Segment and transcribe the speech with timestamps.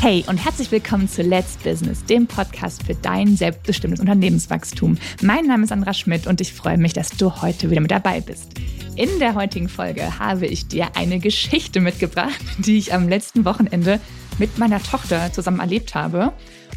[0.00, 4.98] Hey und herzlich willkommen zu Let's Business, dem Podcast für dein selbstbestimmtes Unternehmenswachstum.
[5.22, 8.20] Mein Name ist Sandra Schmidt und ich freue mich, dass du heute wieder mit dabei
[8.20, 8.52] bist.
[8.94, 14.00] In der heutigen Folge habe ich dir eine Geschichte mitgebracht, die ich am letzten Wochenende
[14.38, 16.32] mit meiner Tochter zusammen erlebt habe.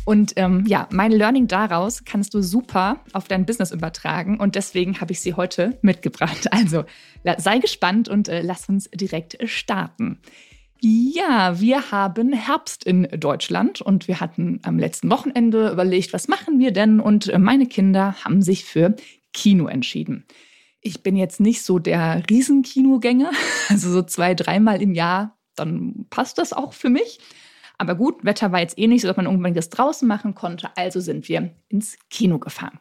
[0.05, 5.01] Und ähm, ja, mein Learning daraus kannst du super auf dein Business übertragen und deswegen
[5.01, 6.51] habe ich sie heute mitgebracht.
[6.51, 6.85] Also
[7.37, 10.19] sei gespannt und äh, lass uns direkt starten.
[10.81, 16.57] Ja, wir haben Herbst in Deutschland und wir hatten am letzten Wochenende überlegt, was machen
[16.57, 17.01] wir denn?
[17.01, 18.95] Und äh, meine Kinder haben sich für
[19.33, 20.25] Kino entschieden.
[20.79, 23.31] Ich bin jetzt nicht so der Riesenkinogänger,
[23.69, 27.19] also so zwei, dreimal im Jahr, dann passt das auch für mich.
[27.77, 30.69] Aber gut, Wetter war jetzt eh nicht so, dass man irgendwann das draußen machen konnte,
[30.77, 32.79] also sind wir ins Kino gefahren.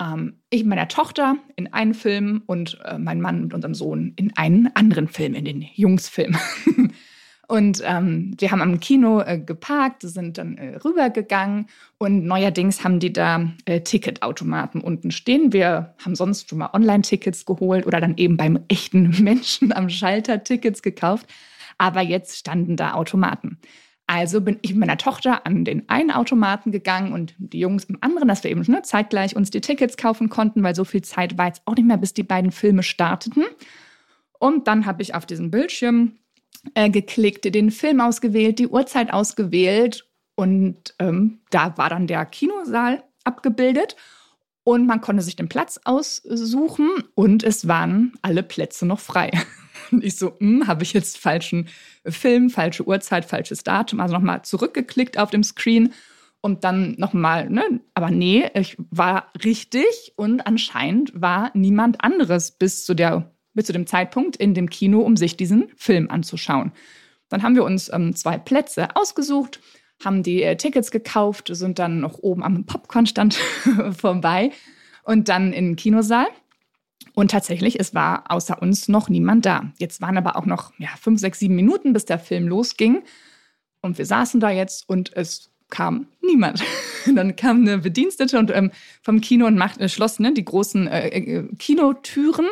[0.00, 4.14] Ähm, ich mit meiner Tochter in einen Film und äh, mein Mann mit unserem Sohn
[4.16, 6.34] in einen anderen Film, in den Jungsfilm.
[7.48, 13.00] Und ähm, wir haben am Kino äh, geparkt, sind dann äh, rübergegangen und neuerdings haben
[13.00, 15.54] die da äh, Ticketautomaten unten stehen.
[15.54, 20.44] Wir haben sonst schon mal Online-Tickets geholt oder dann eben beim echten Menschen am Schalter
[20.44, 21.26] Tickets gekauft.
[21.78, 23.58] Aber jetzt standen da Automaten.
[24.06, 27.96] Also bin ich mit meiner Tochter an den einen Automaten gegangen und die Jungs im
[28.02, 31.38] anderen, dass wir eben ne, zeitgleich uns die Tickets kaufen konnten, weil so viel Zeit
[31.38, 33.44] war jetzt auch nicht mehr, bis die beiden Filme starteten.
[34.38, 36.12] Und dann habe ich auf diesem Bildschirm
[36.74, 43.02] äh, geklickt, den Film ausgewählt, die Uhrzeit ausgewählt und ähm, da war dann der Kinosaal
[43.24, 43.96] abgebildet
[44.64, 49.30] und man konnte sich den Platz aussuchen und es waren alle Plätze noch frei.
[50.02, 51.68] Ich so, hm, habe ich jetzt falschen
[52.04, 55.94] Film, falsche Uhrzeit, falsches Datum, also nochmal zurückgeklickt auf dem Screen
[56.42, 62.84] und dann nochmal, ne, aber nee, ich war richtig und anscheinend war niemand anderes bis
[62.84, 66.70] zu der bis zu dem Zeitpunkt in dem Kino, um sich diesen Film anzuschauen.
[67.28, 69.58] Dann haben wir uns ähm, zwei Plätze ausgesucht,
[70.04, 73.34] haben die äh, Tickets gekauft, sind dann noch oben am Popcornstand
[73.98, 74.52] vorbei
[75.02, 76.28] und dann in den Kinosaal.
[77.14, 79.72] Und tatsächlich, es war außer uns noch niemand da.
[79.78, 83.02] Jetzt waren aber auch noch ja, fünf, sechs, sieben Minuten, bis der Film losging.
[83.80, 86.62] Und wir saßen da jetzt und es kam niemand.
[87.12, 88.70] dann kam eine Bedienstete und ähm,
[89.02, 92.46] vom Kino und macht, äh, schloss ne, die großen äh, äh Kinotüren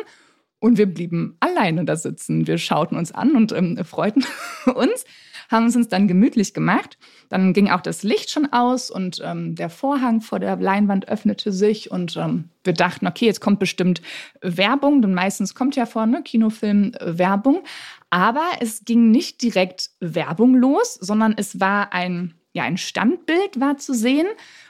[0.59, 2.47] und wir blieben alleine da sitzen.
[2.47, 4.25] Wir schauten uns an und ähm, freuten
[4.65, 5.05] uns,
[5.49, 6.97] haben es uns dann gemütlich gemacht.
[7.29, 11.51] Dann ging auch das Licht schon aus und ähm, der Vorhang vor der Leinwand öffnete
[11.51, 14.01] sich und ähm, wir dachten, okay, jetzt kommt bestimmt
[14.41, 17.63] Werbung, denn meistens kommt ja vorne Kinofilm äh, Werbung.
[18.09, 23.77] Aber es ging nicht direkt Werbung los, sondern es war ein, ja, ein Standbild war
[23.77, 24.27] zu sehen,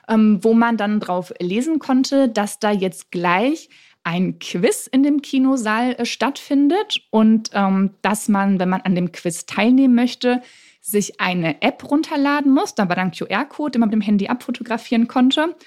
[0.09, 3.69] ähm, wo man dann drauf lesen konnte, dass da jetzt gleich
[4.07, 9.11] ein Quiz in dem Kinosaal äh, stattfindet und ähm, dass man, wenn man an dem
[9.11, 10.41] Quiz teilnehmen möchte,
[10.79, 12.73] sich eine App runterladen muss.
[12.73, 15.57] Da war dann QR-Code, den man mit dem Handy abfotografieren konnte.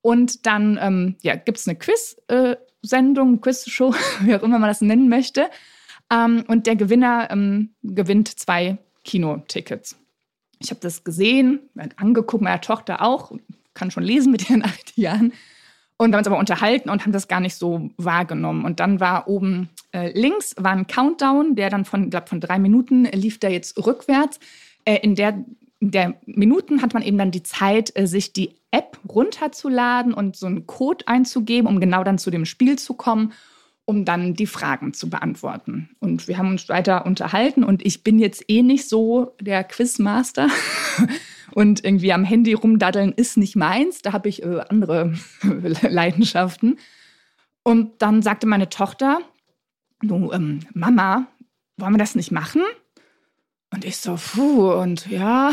[0.00, 4.80] Und dann ähm, ja, gibt es eine Quiz-Sendung, äh, Quiz-Show, wie auch immer man das
[4.80, 5.50] nennen möchte.
[6.10, 9.98] Ähm, und der Gewinner ähm, gewinnt zwei Kinotickets.
[10.58, 11.60] Ich habe das gesehen,
[11.96, 13.32] angeguckt, meine Tochter auch,
[13.74, 15.34] kann schon lesen mit ihren acht Jahren.
[16.00, 18.64] Und haben uns aber unterhalten und haben das gar nicht so wahrgenommen.
[18.64, 22.58] Und dann war oben äh, links war ein Countdown, der dann von, glaube von drei
[22.58, 24.40] Minuten lief der jetzt rückwärts.
[24.86, 25.44] Äh, in der
[25.78, 30.36] in der Minuten hat man eben dann die Zeit, äh, sich die App runterzuladen und
[30.36, 33.34] so einen Code einzugeben, um genau dann zu dem Spiel zu kommen,
[33.84, 35.90] um dann die Fragen zu beantworten.
[35.98, 40.48] Und wir haben uns weiter unterhalten und ich bin jetzt eh nicht so der Quizmaster.
[41.52, 44.02] Und irgendwie am Handy rumdaddeln ist nicht meins.
[44.02, 46.78] Da habe ich äh, andere Leidenschaften.
[47.62, 49.20] Und dann sagte meine Tochter,
[50.02, 51.26] du, ähm, Mama,
[51.76, 52.62] wollen wir das nicht machen?
[53.72, 55.52] Und ich so, puh, und ja.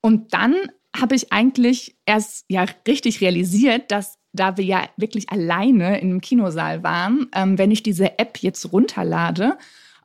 [0.00, 0.54] Und dann
[0.96, 6.82] habe ich eigentlich erst ja richtig realisiert, dass da wir ja wirklich alleine im Kinosaal
[6.82, 9.56] waren, ähm, wenn ich diese App jetzt runterlade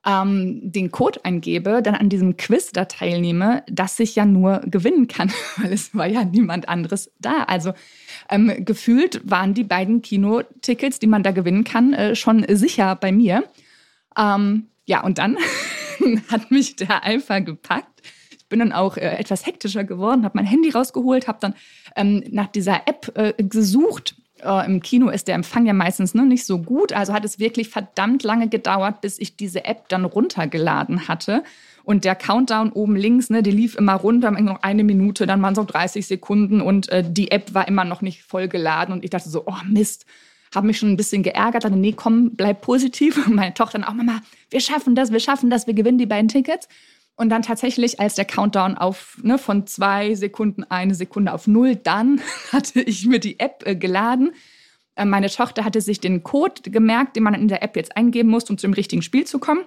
[0.06, 5.08] ähm, den Code eingebe, dann an diesem Quiz da teilnehme, dass ich ja nur gewinnen
[5.08, 7.44] kann, weil es war ja niemand anderes da.
[7.44, 7.74] Also
[8.30, 13.12] ähm, gefühlt waren die beiden Kinotickets, die man da gewinnen kann, äh, schon sicher bei
[13.12, 13.44] mir.
[14.18, 15.38] Ähm, ja, und dann
[16.30, 18.02] hat mich der Eifer gepackt.
[18.38, 21.56] Ich bin dann auch äh, etwas hektischer geworden, habe mein Handy rausgeholt, habe dann
[21.96, 26.26] ähm, nach dieser App äh, gesucht äh, Im Kino ist der Empfang ja meistens ne,
[26.26, 26.94] nicht so gut.
[26.94, 31.44] Also hat es wirklich verdammt lange gedauert, bis ich diese App dann runtergeladen hatte.
[31.84, 35.54] Und der Countdown oben links, ne, die lief immer runter, noch eine Minute, dann waren
[35.54, 38.94] es so 30 Sekunden und äh, die App war immer noch nicht voll geladen.
[38.94, 40.06] Und ich dachte so, oh Mist,
[40.54, 41.66] habe mich schon ein bisschen geärgert.
[41.66, 43.18] Dann, nee, komm, bleib positiv.
[43.28, 46.06] Und meine Tochter dann auch, Mama, wir schaffen das, wir schaffen das, wir gewinnen die
[46.06, 46.68] beiden Tickets.
[47.16, 51.76] Und dann tatsächlich, als der Countdown auf ne, von zwei Sekunden eine Sekunde auf null,
[51.76, 52.22] dann
[52.52, 54.34] hatte ich mir die App äh, geladen.
[54.96, 58.30] Äh, meine Tochter hatte sich den Code gemerkt, den man in der App jetzt eingeben
[58.30, 59.66] muss, um zu dem richtigen Spiel zu kommen.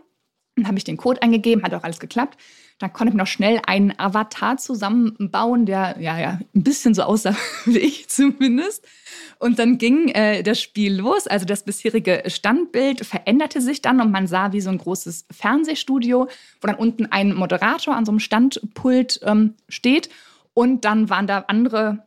[0.56, 2.38] Dann habe ich den Code eingegeben, hat auch alles geklappt.
[2.78, 7.36] Dann konnte ich noch schnell einen Avatar zusammenbauen, der ja, ja ein bisschen so aussah
[7.66, 8.84] wie ich zumindest.
[9.38, 11.26] Und dann ging äh, das Spiel los.
[11.26, 16.28] Also das bisherige Standbild veränderte sich dann und man sah wie so ein großes Fernsehstudio,
[16.60, 20.08] wo dann unten ein Moderator an so einem Standpult ähm, steht.
[20.54, 22.05] Und dann waren da andere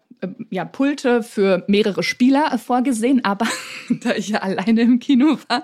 [0.50, 3.48] ja, Pulte für mehrere Spieler vorgesehen, aber
[4.02, 5.64] da ich ja alleine im Kino war,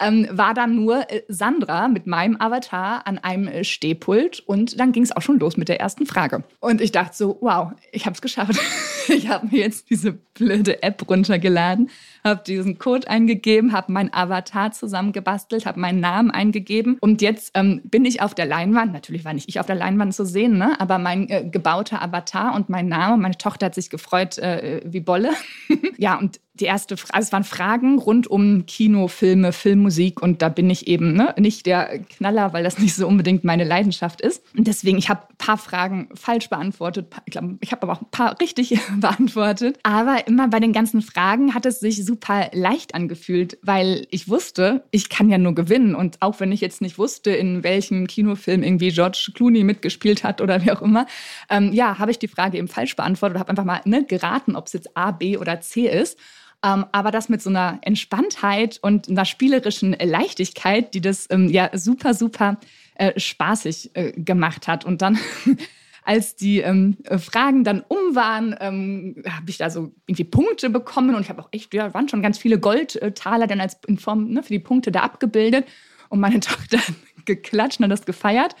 [0.00, 4.92] ähm, war dann nur äh, Sandra mit meinem Avatar an einem äh, Stehpult und dann
[4.92, 6.44] ging es auch schon los mit der ersten Frage.
[6.60, 8.60] Und ich dachte so, wow, ich habe es geschafft.
[9.08, 11.90] ich habe mir jetzt diese blöde App runtergeladen
[12.24, 17.82] habe diesen Code eingegeben, habe mein Avatar zusammengebastelt, habe meinen Namen eingegeben und jetzt ähm,
[17.84, 18.92] bin ich auf der Leinwand.
[18.92, 20.80] Natürlich war nicht ich auf der Leinwand zu sehen, ne?
[20.80, 23.20] aber mein äh, gebauter Avatar und mein Name.
[23.20, 25.30] Meine Tochter hat sich gefreut äh, wie Bolle.
[25.98, 30.40] ja, und die erste Frage, also es waren Fragen rund um Kino, Filme, Filmmusik und
[30.40, 34.20] da bin ich eben ne, nicht der Knaller, weil das nicht so unbedingt meine Leidenschaft
[34.20, 34.42] ist.
[34.56, 37.12] Und deswegen, ich habe ein paar Fragen falsch beantwortet.
[37.26, 39.80] Ich ich habe aber auch ein paar richtig beantwortet.
[39.82, 44.84] Aber immer bei den ganzen Fragen hat es sich super leicht angefühlt, weil ich wusste,
[44.90, 45.94] ich kann ja nur gewinnen.
[45.94, 50.40] Und auch wenn ich jetzt nicht wusste, in welchem Kinofilm irgendwie George Clooney mitgespielt hat
[50.40, 51.06] oder wie auch immer,
[51.50, 54.56] ähm, ja, habe ich die Frage eben falsch beantwortet und habe einfach mal ne, geraten,
[54.56, 56.18] ob es jetzt A, B oder C ist.
[56.64, 61.70] Ähm, aber das mit so einer Entspanntheit und einer spielerischen Leichtigkeit, die das ähm, ja
[61.74, 62.58] super, super
[62.94, 64.84] äh, spaßig äh, gemacht hat.
[64.84, 65.18] Und dann
[66.04, 71.14] als die ähm, Fragen dann um waren, ähm, habe ich da so irgendwie Punkte bekommen
[71.14, 74.28] und ich habe auch echt, ja, waren schon ganz viele Goldtaler dann als in Form
[74.28, 75.66] ne, für die Punkte da abgebildet
[76.10, 76.78] und meine Tochter
[77.24, 78.54] geklatscht und das gefeiert.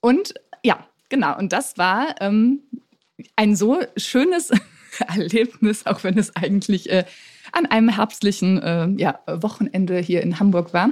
[0.00, 2.60] Und ja, genau, und das war ähm,
[3.36, 4.50] ein so schönes
[5.08, 7.04] Erlebnis, auch wenn es eigentlich äh,
[7.52, 10.90] an einem herbstlichen äh, ja, Wochenende hier in Hamburg war,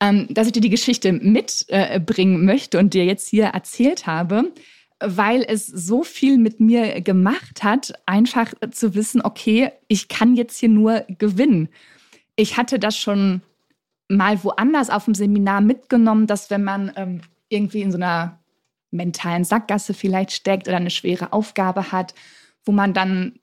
[0.00, 4.52] ähm, dass ich dir die Geschichte mitbringen äh, möchte und dir jetzt hier erzählt habe,
[5.00, 10.58] weil es so viel mit mir gemacht hat, einfach zu wissen, okay, ich kann jetzt
[10.58, 11.68] hier nur gewinnen.
[12.36, 13.42] Ich hatte das schon
[14.08, 18.38] mal woanders auf dem Seminar mitgenommen, dass wenn man ähm, irgendwie in so einer
[18.90, 22.14] mentalen Sackgasse vielleicht steckt oder eine schwere Aufgabe hat,
[22.64, 23.40] wo man dann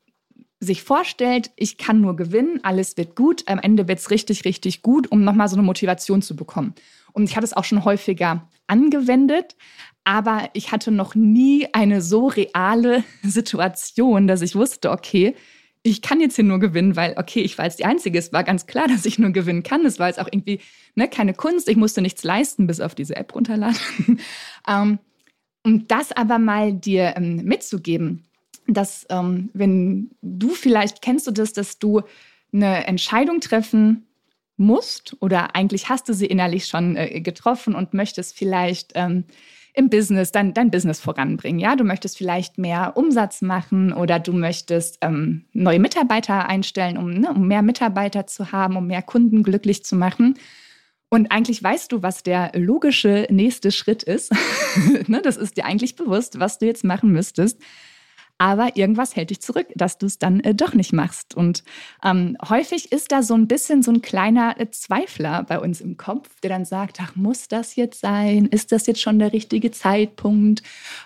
[0.59, 4.83] sich vorstellt, ich kann nur gewinnen, alles wird gut, am Ende wird es richtig, richtig
[4.83, 6.75] gut, um nochmal so eine Motivation zu bekommen.
[7.13, 9.55] Und ich hatte es auch schon häufiger angewendet,
[10.03, 15.35] aber ich hatte noch nie eine so reale Situation, dass ich wusste, okay,
[15.83, 18.19] ich kann jetzt hier nur gewinnen, weil, okay, ich war jetzt die Einzige.
[18.19, 19.85] Es war ganz klar, dass ich nur gewinnen kann.
[19.85, 20.59] Es war jetzt auch irgendwie
[20.95, 21.67] ne, keine Kunst.
[21.67, 23.79] Ich musste nichts leisten, bis auf diese App runterladen.
[24.67, 24.99] ähm,
[25.63, 28.25] um das aber mal dir ähm, mitzugeben,
[28.67, 32.01] dass ähm, wenn du vielleicht kennst du das, dass du
[32.53, 34.07] eine Entscheidung treffen
[34.61, 39.25] musst oder eigentlich hast du sie innerlich schon äh, getroffen und möchtest vielleicht ähm,
[39.73, 41.59] im Business dein, dein Business voranbringen.
[41.59, 47.11] Ja, du möchtest vielleicht mehr Umsatz machen oder du möchtest ähm, neue Mitarbeiter einstellen, um,
[47.11, 50.37] ne, um mehr Mitarbeiter zu haben, um mehr Kunden glücklich zu machen.
[51.09, 54.33] Und eigentlich weißt du, was der logische nächste Schritt ist.
[55.07, 57.61] ne, das ist dir eigentlich bewusst, was du jetzt machen müsstest
[58.41, 61.35] aber irgendwas hält dich zurück, dass du es dann äh, doch nicht machst.
[61.35, 61.63] Und
[62.03, 65.95] ähm, häufig ist da so ein bisschen so ein kleiner äh, Zweifler bei uns im
[65.95, 68.47] Kopf, der dann sagt, ach, muss das jetzt sein?
[68.47, 70.63] Ist das jetzt schon der richtige Zeitpunkt?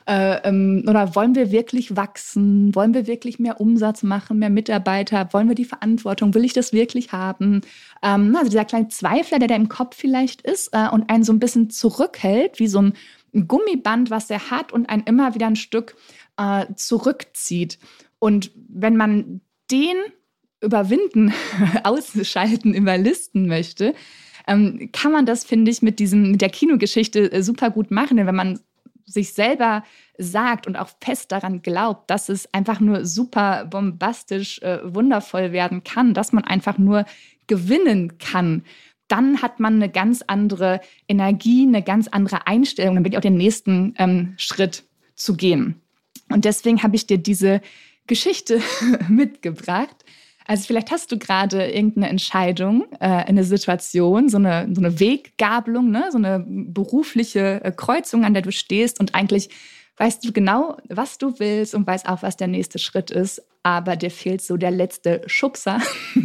[0.08, 2.74] Äh, ähm, oder wollen wir wirklich wachsen?
[2.74, 5.28] Wollen wir wirklich mehr Umsatz machen, mehr Mitarbeiter?
[5.34, 6.34] Wollen wir die Verantwortung?
[6.36, 7.64] Will ich das wirklich haben?
[8.02, 11.34] Ähm, also dieser kleine Zweifler, der da im Kopf vielleicht ist äh, und einen so
[11.34, 12.94] ein bisschen zurückhält, wie so ein
[13.36, 15.96] Gummiband, was er hat und einen immer wieder ein Stück
[16.38, 17.80] äh, zurückzieht.
[18.20, 19.98] Und wenn man den
[20.62, 21.34] überwinden,
[21.84, 23.94] ausschalten, überlisten möchte,
[24.48, 28.18] ähm, kann man das, finde ich, mit, diesem, mit der Kinogeschichte äh, super gut machen.
[28.18, 28.60] Denn wenn man
[29.06, 29.84] sich selber
[30.18, 35.84] sagt und auch fest daran glaubt, dass es einfach nur super bombastisch, äh, wundervoll werden
[35.84, 37.06] kann, dass man einfach nur
[37.48, 38.64] gewinnen kann,
[39.08, 43.94] dann hat man eine ganz andere Energie, eine ganz andere Einstellung, wird auch den nächsten
[43.98, 44.84] ähm, Schritt
[45.16, 45.82] zu gehen.
[46.30, 47.62] Und deswegen habe ich dir diese
[48.08, 48.62] Geschichte
[49.10, 49.96] mitgebracht.
[50.48, 55.90] Also vielleicht hast du gerade irgendeine Entscheidung, äh, eine Situation, so eine, so eine Weggabelung,
[55.90, 56.06] ne?
[56.12, 59.50] so eine berufliche äh, Kreuzung, an der du stehst und eigentlich
[59.98, 63.96] weißt du genau, was du willst und weißt auch, was der nächste Schritt ist, aber
[63.96, 65.82] dir fehlt so der letzte Schubser.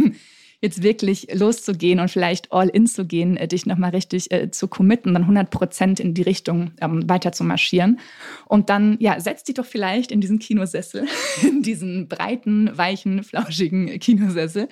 [0.61, 4.69] jetzt wirklich loszugehen und vielleicht all in zu gehen, äh, dich nochmal richtig äh, zu
[4.69, 8.01] committen, dann 100 Prozent in die Richtung ähm, weiter zu marschieren.
[8.47, 11.07] Und dann, ja, setz dich doch vielleicht in diesen Kinosessel,
[11.43, 14.69] in diesen breiten, weichen, flauschigen Kinosessel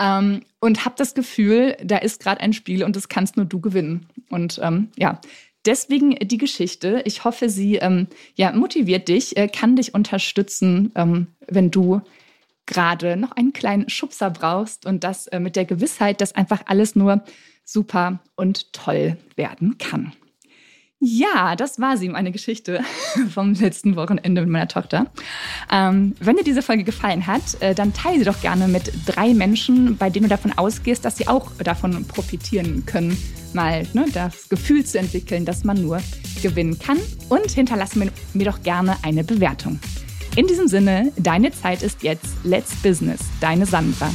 [0.00, 3.60] ähm, und hab das Gefühl, da ist gerade ein Spiel und das kannst nur du
[3.60, 4.06] gewinnen.
[4.30, 5.20] Und ähm, ja,
[5.66, 7.02] Deswegen die Geschichte.
[7.06, 8.06] Ich hoffe, sie ähm,
[8.36, 12.02] ja, motiviert dich, äh, kann dich unterstützen, ähm, wenn du
[12.66, 16.96] gerade noch einen kleinen Schubser brauchst und das äh, mit der Gewissheit, dass einfach alles
[16.96, 17.22] nur
[17.64, 20.12] super und toll werden kann.
[20.98, 22.82] Ja, das war sie, meine Geschichte
[23.30, 25.06] vom letzten Wochenende mit meiner Tochter.
[25.70, 29.34] Ähm, wenn dir diese Folge gefallen hat, äh, dann teile sie doch gerne mit drei
[29.34, 33.16] Menschen, bei denen du davon ausgehst, dass sie auch davon profitieren können,
[33.52, 36.00] mal ne, das Gefühl zu entwickeln, dass man nur
[36.42, 36.98] gewinnen kann.
[37.28, 39.78] Und hinterlasse mir, mir doch gerne eine Bewertung.
[40.36, 42.36] In diesem Sinne, deine Zeit ist jetzt.
[42.44, 44.10] Let's Business, deine Sandra.